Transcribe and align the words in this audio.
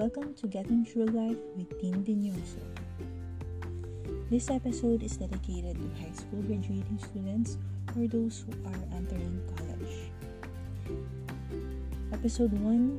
Welcome 0.00 0.32
to 0.40 0.46
Getting 0.46 0.86
Through 0.86 1.12
Life 1.12 1.36
with 1.58 1.78
Dean 1.78 2.00
Dinyoso. 2.00 2.64
This 4.30 4.48
episode 4.48 5.02
is 5.02 5.18
dedicated 5.18 5.76
to 5.76 5.88
high 6.00 6.16
school 6.16 6.40
graduating 6.40 6.96
students 6.96 7.58
or 7.92 8.08
those 8.08 8.40
who 8.40 8.56
are 8.64 8.80
entering 8.96 9.44
college. 9.52 10.08
Episode 12.14 12.50
1 12.64 12.98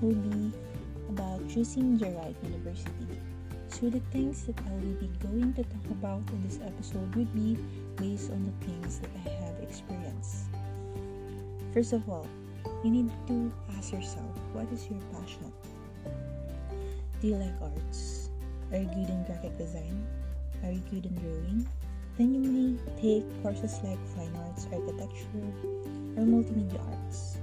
will 0.00 0.16
be 0.16 0.50
about 1.10 1.46
choosing 1.52 1.98
the 1.98 2.08
right 2.16 2.34
university. 2.42 3.20
So, 3.68 3.90
the 3.90 4.00
things 4.08 4.46
that 4.46 4.56
I 4.56 4.72
will 4.72 4.96
be 5.04 5.12
going 5.20 5.52
to 5.52 5.62
talk 5.64 5.84
about 6.00 6.24
in 6.32 6.42
this 6.48 6.60
episode 6.64 7.14
would 7.14 7.28
be 7.34 7.60
based 8.00 8.32
on 8.32 8.40
the 8.48 8.56
things 8.64 9.00
that 9.00 9.10
I 9.20 9.28
have 9.44 9.60
experienced. 9.60 10.48
First 11.74 11.92
of 11.92 12.08
all, 12.08 12.26
you 12.82 12.90
need 12.90 13.12
to 13.26 13.52
ask 13.76 13.92
yourself 13.92 14.32
what 14.54 14.64
is 14.72 14.88
your 14.88 15.00
passion? 15.12 15.52
Do 17.20 17.26
you 17.26 17.34
like 17.34 17.60
arts? 17.60 18.30
Are 18.70 18.78
you 18.78 18.86
good 18.86 19.10
in 19.10 19.24
graphic 19.24 19.58
design? 19.58 20.06
Are 20.62 20.70
you 20.70 20.78
good 20.88 21.04
in 21.04 21.14
drawing? 21.16 21.66
Then 22.16 22.32
you 22.32 22.40
may 22.40 22.78
take 22.94 23.26
courses 23.42 23.80
like 23.82 23.98
fine 24.14 24.30
arts, 24.46 24.68
architecture, 24.72 25.50
or 26.14 26.22
multimedia 26.22 26.78
arts. 26.78 27.38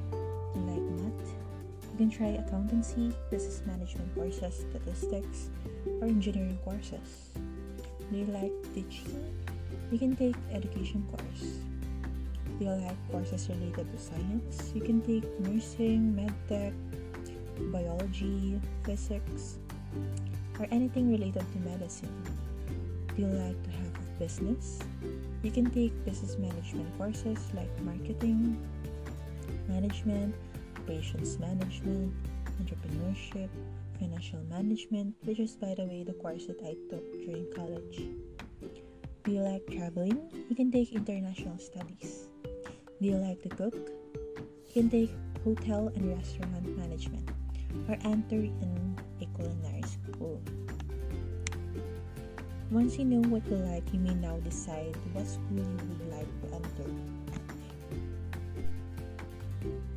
Do 0.53 0.61
you 0.61 0.65
like 0.71 0.81
math? 0.95 1.27
You 1.91 1.97
can 1.97 2.09
try 2.09 2.27
accountancy, 2.39 3.11
business 3.29 3.63
management 3.65 4.15
courses, 4.15 4.63
statistics, 4.63 5.49
or 5.99 6.07
engineering 6.07 6.57
courses. 6.63 7.31
Do 8.09 8.17
you 8.17 8.27
like 8.27 8.53
teaching? 8.73 9.35
You 9.91 9.99
can 9.99 10.15
take 10.15 10.35
education 10.53 11.05
course. 11.11 11.51
Do 12.59 12.63
you 12.63 12.71
like 12.71 13.11
courses 13.11 13.49
related 13.49 13.91
to 13.91 13.99
science? 13.99 14.71
You 14.73 14.79
can 14.79 15.01
take 15.01 15.27
nursing, 15.41 16.15
medtech, 16.15 16.71
biology, 17.71 18.61
physics, 18.85 19.57
or 20.59 20.67
anything 20.71 21.11
related 21.11 21.45
to 21.53 21.59
medicine. 21.59 22.11
Do 23.15 23.21
you 23.21 23.27
like 23.27 23.61
to 23.63 23.71
have 23.71 23.93
a 23.95 24.19
business? 24.19 24.79
You 25.43 25.51
can 25.51 25.69
take 25.69 25.93
business 26.05 26.37
management 26.37 26.97
courses 26.97 27.39
like 27.53 27.71
marketing, 27.81 28.57
management, 29.67 30.35
operations 30.77 31.39
management, 31.39 32.13
entrepreneurship, 32.61 33.49
financial 33.99 34.39
management, 34.49 35.15
which 35.23 35.39
is, 35.39 35.55
by 35.55 35.73
the 35.75 35.85
way, 35.85 36.03
the 36.03 36.13
course 36.13 36.45
that 36.47 36.59
I 36.63 36.75
took 36.89 37.03
during 37.13 37.47
college. 37.55 38.09
Do 39.23 39.31
you 39.31 39.41
like 39.41 39.65
traveling? 39.67 40.29
You 40.49 40.55
can 40.55 40.71
take 40.71 40.93
international 40.93 41.57
studies. 41.57 42.27
Do 43.01 43.07
you 43.07 43.17
like 43.17 43.41
to 43.43 43.49
cook? 43.49 43.73
You 43.73 44.73
can 44.81 44.89
take 44.89 45.11
hotel 45.43 45.91
and 45.95 46.15
restaurant 46.15 46.77
management 46.77 47.29
or 47.87 47.97
enter 48.05 48.37
in 48.37 48.95
culinary 49.35 49.83
school. 49.83 50.41
Once 52.71 52.97
you 52.97 53.05
know 53.05 53.21
what 53.29 53.45
you 53.47 53.57
like, 53.57 53.83
you 53.93 53.99
may 53.99 54.13
now 54.15 54.37
decide 54.43 54.95
what 55.13 55.27
school 55.27 55.59
you 55.59 55.85
would 55.89 56.09
like 56.11 56.27
to 56.41 56.55
enter. 56.55 56.89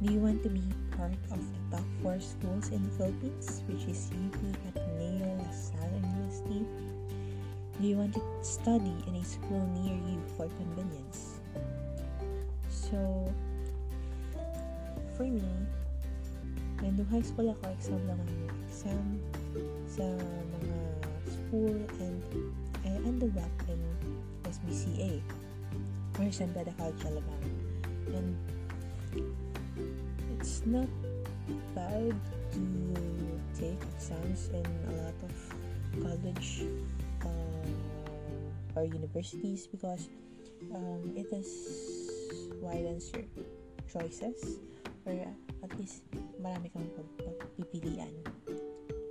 Do 0.02 0.12
you 0.12 0.20
want 0.20 0.42
to 0.42 0.48
be 0.48 0.62
part 0.96 1.16
of 1.30 1.40
the 1.40 1.76
top 1.76 1.86
four 2.02 2.20
schools 2.20 2.70
in 2.70 2.82
the 2.84 2.90
Philippines, 2.90 3.62
which 3.66 3.84
is 3.88 4.10
UP, 4.12 4.38
Ateneo, 4.68 5.38
La 5.38 5.50
Salle, 5.50 5.96
and 5.96 6.06
UST? 6.26 6.50
Do 7.80 7.86
you 7.86 7.96
want 7.96 8.14
to 8.14 8.22
study 8.42 8.94
in 9.06 9.14
a 9.16 9.24
school 9.24 9.66
near 9.80 9.94
you 9.94 10.22
for 10.36 10.46
convenience? 10.58 11.40
So, 12.68 13.32
for 15.16 15.24
me, 15.24 15.42
And 16.78 16.94
nung 16.94 17.10
high 17.10 17.26
school 17.26 17.50
ako, 17.50 17.74
exam 17.74 17.98
lang 18.06 18.18
ang 18.22 18.30
exam 18.70 19.04
sa 19.88 20.04
mga 20.04 20.78
school 21.24 21.76
and 22.04 22.20
I 22.84 22.92
ended 23.08 23.32
up 23.40 23.56
in 23.72 23.80
SBCA 24.44 25.24
or 26.20 26.28
San 26.28 26.52
Beda 26.52 26.76
College 26.76 27.02
Alabang. 27.08 27.44
And 28.12 28.36
it's 30.36 30.60
not 30.68 30.88
bad 31.72 32.12
to 32.52 32.62
take 33.56 33.80
exams 33.96 34.52
in 34.52 34.66
a 34.88 34.92
lot 35.00 35.18
of 35.24 35.34
college 36.04 36.68
uh, 37.24 38.76
or 38.76 38.84
universities 38.84 39.66
because 39.66 40.12
um, 40.74 41.16
it 41.16 41.32
is 41.32 41.48
widens 42.60 43.10
your 43.12 43.24
choices 43.88 44.60
or 45.08 45.16
at 45.64 45.72
least 45.80 46.04
marami 46.38 46.68
kang 46.70 46.86
pagpipilian. 46.92 48.12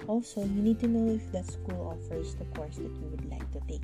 Also, 0.08 0.42
you 0.42 0.62
need 0.64 0.80
to 0.80 0.88
know 0.88 1.14
if 1.14 1.32
that 1.34 1.46
school 1.46 1.92
offers 1.92 2.36
the 2.36 2.46
course 2.56 2.78
that 2.78 2.96
you 2.96 3.08
would 3.12 3.30
like 3.30 3.44
to 3.52 3.60
take. 3.68 3.84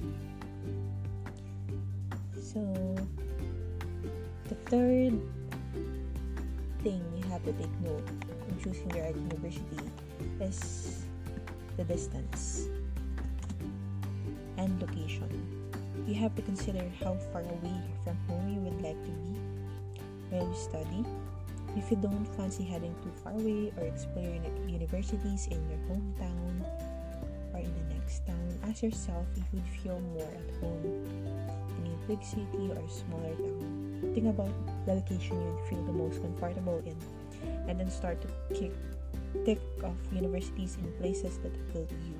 So, 2.41 2.63
the 4.47 4.55
third 4.71 5.19
thing 6.81 7.03
you 7.17 7.29
have 7.29 7.43
to 7.43 7.51
take 7.53 7.81
note 7.81 8.07
in 8.47 8.63
choosing 8.63 8.89
your 8.95 9.07
university 9.07 9.83
is 10.39 11.03
the 11.75 11.83
distance 11.83 12.67
and 14.57 14.79
location. 14.79 15.27
You 16.07 16.15
have 16.15 16.35
to 16.35 16.41
consider 16.41 16.89
how 17.03 17.15
far 17.33 17.41
away 17.41 17.81
from 18.05 18.15
home 18.27 18.47
you 18.47 18.61
would 18.61 18.81
like 18.81 19.01
to 19.03 19.11
be 19.11 19.39
while 20.29 20.47
you 20.47 20.55
study 20.55 21.05
if 21.75 21.89
you 21.89 21.97
don't 21.97 22.25
fancy 22.37 22.63
heading 22.63 22.95
too 23.01 23.11
far 23.23 23.33
away 23.33 23.71
or 23.77 23.85
exploring 23.85 24.45
universities 24.67 25.47
in 25.47 25.57
your 25.69 25.79
hometown 25.89 26.61
or 27.53 27.59
in 27.59 27.73
the 27.73 27.93
next 27.95 28.25
town, 28.25 28.59
ask 28.63 28.83
yourself 28.83 29.25
if 29.35 29.43
you'd 29.53 29.67
feel 29.81 29.99
more 29.99 30.21
at 30.21 30.61
home 30.61 30.85
in 31.83 31.91
a 31.91 32.07
big 32.07 32.23
city 32.23 32.69
or 32.69 32.77
a 32.77 32.89
smaller 32.89 33.35
town. 33.35 34.11
Think 34.13 34.27
about 34.27 34.53
the 34.85 34.93
location 34.93 35.41
you'd 35.41 35.69
feel 35.69 35.83
the 35.83 35.93
most 35.93 36.21
comfortable 36.21 36.81
in 36.85 36.95
and 37.67 37.79
then 37.79 37.89
start 37.89 38.21
to 38.21 38.27
kick, 38.53 38.71
tick 39.45 39.59
off 39.83 39.97
universities 40.11 40.77
in 40.77 40.91
places 41.01 41.39
that 41.39 41.55
appeal 41.55 41.85
to 41.85 41.95
you. 42.05 42.19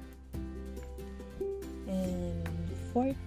And 1.88 2.48
fourth 2.92 3.18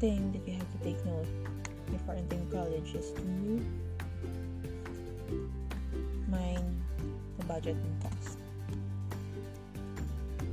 thing 0.00 0.32
that 0.32 0.46
you 0.46 0.58
have 0.58 0.70
to 0.72 0.78
take 0.84 1.04
note 1.06 1.26
before 1.90 2.14
entering 2.14 2.50
college 2.50 2.94
is 2.94 3.12
to 3.12 3.22
mind 6.36 6.76
the 7.38 7.44
budget 7.44 7.76
and 7.76 8.02
cost. 8.02 8.38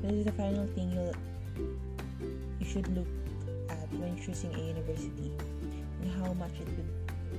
This 0.01 0.11
is 0.11 0.25
the 0.25 0.31
final 0.33 0.67
thing 0.75 0.91
you 0.91 1.11
you 2.59 2.65
should 2.65 2.87
look 2.95 3.07
at 3.69 3.87
when 3.99 4.15
choosing 4.19 4.53
a 4.55 4.61
university 4.73 5.31
and 6.01 6.11
how 6.19 6.33
much 6.33 6.55
it 6.59 6.67
would 6.75 6.91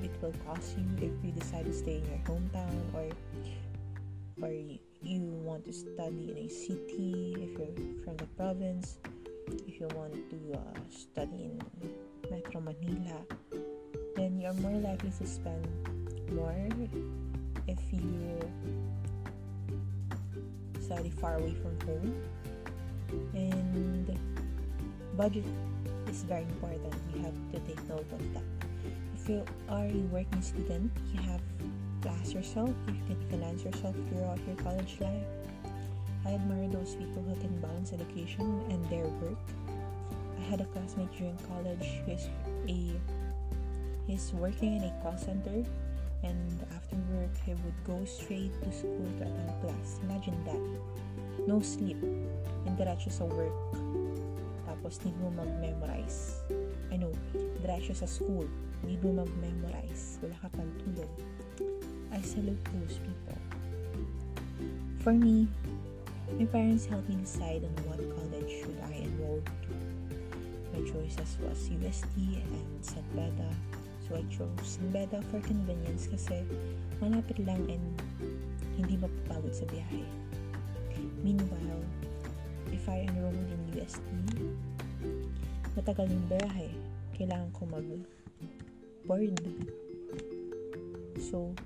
it 0.05 0.13
will 0.21 0.35
cost 0.47 0.77
you 0.77 0.85
if 1.09 1.13
you 1.25 1.33
decide 1.33 1.65
to 1.65 1.73
stay 1.73 1.97
in 1.97 2.05
your 2.13 2.21
hometown 2.29 2.77
or 2.93 3.09
or 4.43 4.53
you 4.53 5.21
want 5.45 5.65
to 5.65 5.73
study 5.73 6.33
in 6.33 6.37
a 6.45 6.49
city 6.49 7.37
if 7.41 7.59
you're 7.59 7.77
from 8.05 8.17
the 8.17 8.29
province 8.37 8.99
if 9.69 9.81
you 9.81 9.89
want 9.95 10.13
to 10.29 10.39
uh, 10.57 10.81
study 10.91 11.49
in 11.49 11.61
Metro 12.31 12.61
Manila 12.61 13.21
then 14.17 14.41
you're 14.41 14.55
more 14.55 14.81
likely 14.81 15.11
to 15.11 15.27
spend 15.27 15.67
more 16.33 16.53
if 17.67 17.79
you 17.93 18.41
study 20.81 21.11
far 21.11 21.37
away 21.37 21.55
from 21.55 21.81
home. 21.87 22.15
And 23.35 24.19
budget 25.17 25.45
is 26.09 26.23
very 26.25 26.43
important. 26.43 26.95
You 27.15 27.23
have 27.23 27.35
to 27.53 27.59
take 27.61 27.89
note 27.89 28.07
of 28.13 28.35
that. 28.35 28.43
If 29.17 29.29
you 29.29 29.45
are 29.69 29.87
a 29.87 30.03
working 30.13 30.43
student 30.43 30.93
you 31.13 31.21
have 31.23 31.41
to 32.03 32.09
ask 32.11 32.35
yourself 32.35 32.71
if 32.89 32.95
you 32.95 33.17
can 33.17 33.31
finance 33.31 33.65
yourself 33.65 33.97
throughout 34.09 34.39
your 34.47 34.57
college 34.57 34.97
life. 35.01 35.25
I 36.27 36.35
admire 36.35 36.69
those 36.69 36.95
people 36.95 37.23
who 37.23 37.35
can 37.41 37.57
balance 37.61 37.93
education 37.93 38.63
and 38.71 38.85
their 38.91 39.07
work. 39.07 39.39
I 40.39 40.43
had 40.51 40.61
a 40.61 40.65
classmate 40.65 41.13
during 41.17 41.39
college. 41.49 41.87
Who 42.05 42.13
is 42.13 42.29
a 42.69 42.93
he's 44.07 44.33
working 44.35 44.77
in 44.77 44.83
a 44.85 44.93
call 45.03 45.17
center 45.17 45.65
and 46.25 46.67
after 46.75 46.97
work 47.13 47.31
he 47.45 47.53
would 47.53 47.79
go 47.85 48.01
straight 48.09 48.53
to 48.65 48.73
school 48.73 49.07
to 49.21 49.29
attend 49.29 49.53
class. 49.61 50.01
Imagine 50.09 50.41
that. 50.49 50.63
No 51.47 51.61
sleep. 51.61 52.01
And 52.65 52.75
diretso 52.81 53.13
sa 53.13 53.29
work. 53.29 53.53
Tapos 54.65 55.05
need 55.05 55.15
mo 55.21 55.29
mag-memorize. 55.37 56.41
I 56.89 56.97
know, 56.97 57.13
diretso 57.61 57.93
sa 57.93 58.09
school. 58.09 58.49
Need 58.83 59.05
mo 59.05 59.21
mag-memorize. 59.21 60.17
Wala 60.25 60.37
ka 60.41 60.49
pang 60.57 60.73
tulog. 60.81 61.13
I 62.09 62.19
salute 62.25 62.61
those 62.73 62.97
people. 63.05 63.39
For 65.05 65.13
me, 65.13 65.45
my 66.41 66.49
parents 66.49 66.89
helped 66.89 67.13
me 67.13 67.21
decide 67.21 67.61
on 67.61 67.75
what 67.85 68.01
college 68.01 68.49
should 68.49 68.81
I 68.89 69.05
enroll 69.05 69.45
to. 69.45 69.73
My 70.73 70.81
choices 70.89 71.37
was 71.45 71.69
UST 71.69 72.17
and 72.41 72.81
St. 72.81 73.05
Beda 73.13 73.53
I 74.13 74.21
chose 74.29 74.77
Beda 74.93 75.25
for 75.33 75.41
convenience 75.41 76.05
kasi 76.13 76.45
malapit 77.01 77.41
lang 77.41 77.65
and 77.73 77.87
hindi 78.77 79.01
mapapagod 79.01 79.57
sa 79.57 79.65
biyahe. 79.73 80.05
Meanwhile, 81.25 81.83
if 82.69 82.85
I 82.85 83.09
enroll 83.09 83.33
in 83.33 83.61
UST, 83.73 84.05
matagal 85.73 86.13
yung 86.13 86.27
biyahe. 86.29 86.69
Kailangan 87.17 87.49
ko 87.57 87.65
mag-board. 87.65 89.35
So, 91.25 91.57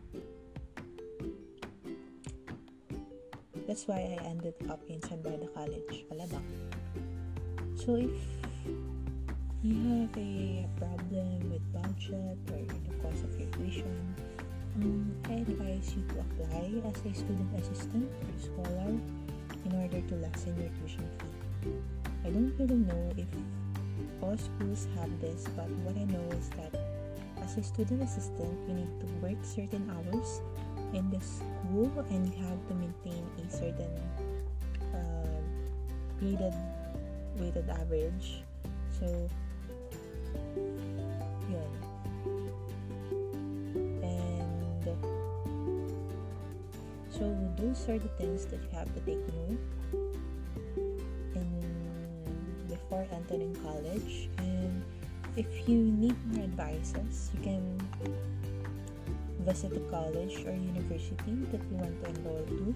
that's 3.66 3.90
why 3.90 4.14
I 4.14 4.16
ended 4.30 4.54
up 4.70 4.80
in 4.86 5.02
San 5.02 5.20
Beda 5.24 5.48
College, 5.52 6.06
Alabang. 6.14 6.46
So, 7.74 7.96
if 7.96 8.14
you 9.64 9.74
have 9.74 10.14
a 10.14 10.68
problem 10.78 11.50
with 11.50 11.57
budget 11.82 12.38
or 12.52 12.62
the 12.66 12.94
cost 13.02 13.24
of 13.24 13.38
your 13.38 13.48
tuition, 13.50 14.14
um, 14.76 15.14
I 15.28 15.32
advise 15.34 15.94
you 15.94 16.02
to 16.14 16.20
apply 16.20 16.82
as 16.88 16.96
a 17.04 17.14
student 17.14 17.50
assistant 17.58 18.08
or 18.08 18.38
scholar 18.38 18.94
in 19.64 19.72
order 19.74 20.00
to 20.00 20.14
lessen 20.16 20.54
your 20.60 20.70
tuition 20.78 21.08
fee. 21.18 21.70
I 22.24 22.30
don't 22.30 22.54
really 22.58 22.76
know 22.76 23.12
if 23.16 23.26
all 24.22 24.36
schools 24.36 24.86
have 24.96 25.10
this, 25.20 25.44
but 25.56 25.68
what 25.84 25.96
I 25.96 26.04
know 26.04 26.24
is 26.36 26.48
that 26.50 26.74
as 27.42 27.56
a 27.56 27.62
student 27.62 28.02
assistant, 28.02 28.58
you 28.68 28.74
need 28.74 29.00
to 29.00 29.06
work 29.22 29.38
certain 29.42 29.90
hours 29.90 30.40
in 30.92 31.10
the 31.10 31.20
school 31.20 31.90
and 32.10 32.26
you 32.26 32.44
have 32.44 32.60
to 32.68 32.74
maintain 32.74 33.24
a 33.44 33.50
certain 33.50 33.92
uh, 34.94 35.40
weighted 36.20 36.54
weighted 37.36 37.68
average. 37.70 38.42
So, 38.98 39.28
so 47.18 47.26
those 47.58 47.88
are 47.88 47.98
the 47.98 48.08
things 48.14 48.46
that 48.46 48.62
you 48.62 48.70
have 48.78 48.86
to 48.94 49.00
take 49.00 49.18
note 49.34 49.58
in 51.34 51.50
before 52.68 53.06
entering 53.10 53.54
college. 53.56 54.30
And 54.38 54.84
if 55.36 55.68
you 55.68 55.78
need 55.78 56.14
more 56.32 56.44
advices, 56.44 57.30
you 57.34 57.40
can 57.42 57.62
visit 59.40 59.74
the 59.74 59.82
college 59.90 60.46
or 60.46 60.54
university 60.54 61.34
that 61.50 61.60
you 61.70 61.76
want 61.76 62.04
to 62.04 62.10
enroll 62.10 62.44
to. 62.46 62.74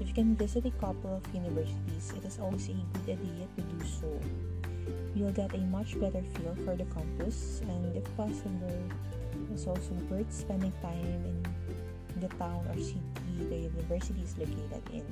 If 0.00 0.08
you 0.08 0.14
can 0.14 0.36
visit 0.36 0.64
a 0.66 0.70
couple 0.78 1.18
of 1.18 1.34
universities, 1.34 2.12
it 2.16 2.24
is 2.24 2.38
always 2.38 2.68
a 2.68 2.78
good 3.02 3.18
idea 3.18 3.46
to 3.56 3.62
do 3.62 3.84
so. 3.84 4.20
You'll 5.14 5.32
get 5.32 5.54
a 5.54 5.62
much 5.74 5.98
better 5.98 6.22
feel 6.22 6.54
for 6.64 6.76
the 6.76 6.86
campus, 6.94 7.60
and 7.66 7.96
if 7.96 8.04
possible, 8.16 8.78
it's 9.52 9.66
also 9.66 9.92
worth 10.08 10.32
spending 10.32 10.72
time 10.82 11.24
in 11.26 12.20
the 12.20 12.28
town 12.36 12.64
or 12.68 12.78
city 12.78 13.31
the 13.48 13.56
university 13.56 14.22
is 14.22 14.36
located 14.38 14.82
in. 14.92 15.04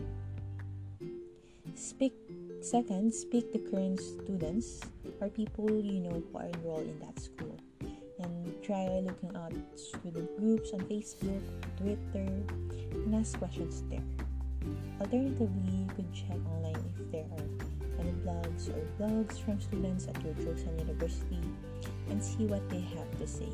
Speak 1.74 2.14
second, 2.60 3.14
speak 3.14 3.52
to 3.52 3.58
current 3.70 4.00
students 4.00 4.80
or 5.20 5.28
people 5.28 5.68
you 5.80 6.00
know 6.00 6.22
who 6.32 6.38
are 6.38 6.46
enrolled 6.46 6.86
in 6.86 6.98
that 7.00 7.18
school. 7.18 7.56
And 8.18 8.62
try 8.62 8.84
looking 9.00 9.34
at 9.34 9.52
student 9.78 10.28
groups 10.38 10.72
on 10.72 10.80
Facebook, 10.80 11.40
Twitter, 11.78 12.28
and 12.92 13.14
ask 13.14 13.38
questions 13.38 13.82
there. 13.88 14.04
Alternatively, 15.00 15.72
you 15.72 15.88
could 15.96 16.12
check 16.12 16.36
online 16.52 16.84
if 16.98 17.10
there 17.12 17.24
are 17.32 17.48
any 17.98 18.12
blogs 18.24 18.68
or 18.68 18.84
blogs 19.00 19.40
from 19.42 19.60
students 19.60 20.06
at 20.06 20.22
your 20.22 20.34
chosen 20.34 20.78
university 20.78 21.40
and 22.10 22.22
see 22.22 22.44
what 22.46 22.68
they 22.68 22.80
have 22.80 23.10
to 23.18 23.26
say. 23.26 23.48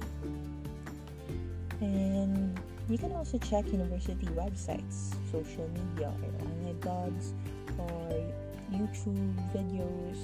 And 1.81 2.59
you 2.89 2.99
can 2.99 3.13
also 3.13 3.39
check 3.39 3.67
university 3.73 4.27
websites, 4.27 5.15
social 5.33 5.69
media, 5.69 6.13
or 6.23 6.31
online 6.47 6.79
blogs, 6.81 7.33
or 7.79 8.33
YouTube 8.73 9.35
videos. 9.55 10.19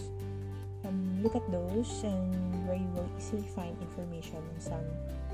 Um, 0.85 1.23
look 1.23 1.37
at 1.37 1.51
those 1.51 2.03
and 2.03 2.67
where 2.67 2.77
you 2.77 2.89
will 2.95 3.09
easily 3.19 3.47
find 3.55 3.77
information 3.81 4.37
on 4.37 4.61
some 4.61 4.85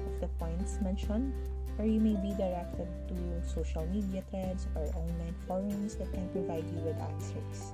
of 0.07 0.21
the 0.21 0.29
points 0.39 0.79
mentioned 0.83 1.33
or 1.79 1.87
you 1.87 2.01
may 2.01 2.17
be 2.21 2.35
directed 2.37 2.89
to 3.09 3.49
social 3.49 3.87
media 3.87 4.23
threads 4.31 4.67
or 4.75 4.85
online 4.95 5.35
forums 5.47 5.95
that 5.95 6.13
can 6.13 6.29
provide 6.31 6.65
you 6.75 6.81
with 6.83 6.97
answers. 6.97 7.73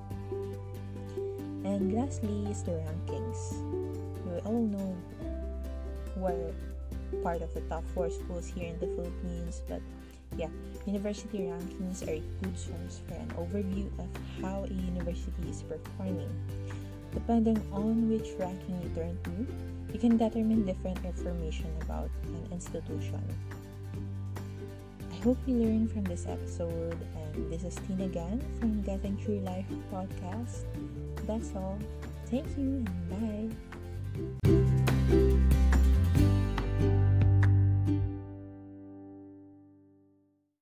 And 1.65 1.93
lastly 1.93 2.45
is 2.51 2.61
the 2.63 2.71
rankings. 2.71 3.57
We 4.25 4.39
all 4.41 4.61
know 4.61 4.95
we're 6.15 6.53
part 7.23 7.41
of 7.41 7.53
the 7.53 7.61
top 7.61 7.83
four 7.93 8.09
schools 8.09 8.47
here 8.47 8.67
in 8.67 8.79
the 8.79 8.87
Philippines, 8.87 9.61
but 9.67 9.81
yeah, 10.37 10.49
university 10.85 11.39
rankings 11.39 12.05
are 12.07 12.11
a 12.11 12.23
good 12.41 12.57
source 12.57 13.01
for 13.07 13.15
an 13.15 13.31
overview 13.37 13.87
of 13.99 14.07
how 14.41 14.65
a 14.65 14.73
university 14.73 15.49
is 15.49 15.63
performing. 15.63 16.29
Depending 17.13 17.61
on 17.71 18.09
which 18.09 18.27
ranking 18.37 18.81
you 18.83 18.89
turn 18.93 19.17
to, 19.23 19.47
you 19.93 19.99
can 19.99 20.17
determine 20.17 20.65
different 20.65 20.99
information 21.05 21.71
about 21.81 22.09
an 22.25 22.47
institution. 22.51 23.23
I 25.11 25.23
hope 25.23 25.37
you 25.47 25.55
learned 25.55 25.91
from 25.91 26.03
this 26.03 26.27
episode, 26.27 26.99
and 27.15 27.51
this 27.51 27.63
is 27.63 27.75
Tina 27.87 28.07
Gan 28.07 28.43
from 28.59 28.81
Getting 28.81 29.17
Through 29.17 29.39
Life 29.39 29.65
podcast. 29.91 30.65
That's 31.25 31.55
all. 31.55 31.79
Thank 32.29 32.45
you 32.57 32.83
and 32.83 33.51
bye. 34.43 34.64